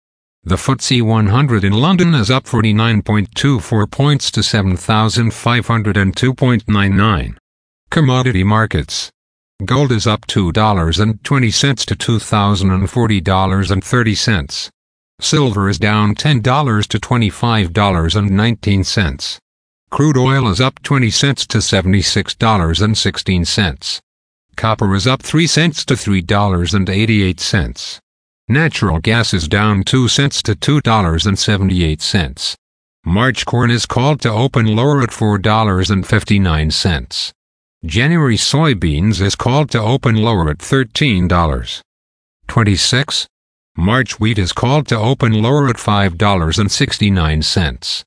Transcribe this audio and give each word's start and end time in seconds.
The 0.44 0.54
FTSE 0.54 1.02
100 1.02 1.64
in 1.64 1.72
London 1.72 2.14
is 2.14 2.30
up 2.30 2.44
49.24 2.44 3.90
points 3.90 4.30
to 4.30 4.38
7,502.99. 4.38 7.36
Commodity 7.90 8.44
markets. 8.44 9.10
Gold 9.64 9.90
is 9.90 10.06
up 10.06 10.24
$2.20 10.28 11.24
to 11.24 11.96
$2,040.30. 11.96 14.70
Silver 15.20 15.68
is 15.68 15.78
down 15.80 16.14
$10 16.14 16.86
to 16.86 17.00
$25.19. 17.00 19.40
Crude 19.94 20.16
oil 20.16 20.48
is 20.48 20.60
up 20.60 20.82
20 20.82 21.08
cents 21.08 21.46
to 21.46 21.58
$76.16. 21.58 24.00
Copper 24.56 24.92
is 24.92 25.06
up 25.06 25.22
3 25.22 25.46
cents 25.46 25.84
to 25.84 25.94
$3.88. 25.94 28.00
Natural 28.48 28.98
gas 28.98 29.32
is 29.32 29.46
down 29.46 29.84
2 29.84 30.08
cents 30.08 30.42
to 30.42 30.56
$2.78. 30.56 32.56
March 33.06 33.46
corn 33.46 33.70
is 33.70 33.86
called 33.86 34.20
to 34.22 34.32
open 34.32 34.74
lower 34.74 35.00
at 35.00 35.10
$4.59. 35.10 37.32
January 37.84 38.36
soybeans 38.36 39.20
is 39.20 39.36
called 39.36 39.70
to 39.70 39.80
open 39.80 40.16
lower 40.16 40.50
at 40.50 40.58
$13. 40.58 41.82
26. 42.48 43.28
March 43.76 44.18
wheat 44.18 44.40
is 44.40 44.52
called 44.52 44.88
to 44.88 44.98
open 44.98 45.40
lower 45.40 45.68
at 45.68 45.76
$5.69. 45.76 48.04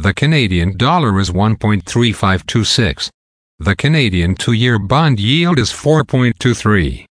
The 0.00 0.14
Canadian 0.14 0.76
dollar 0.76 1.18
is 1.18 1.30
1.3526. 1.30 3.10
The 3.58 3.74
Canadian 3.74 4.36
two-year 4.36 4.78
bond 4.78 5.18
yield 5.18 5.58
is 5.58 5.72
4.23. 5.72 7.04